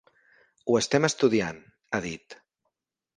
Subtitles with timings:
[0.71, 1.59] Ho estem estudiant,
[1.91, 2.37] ha dit.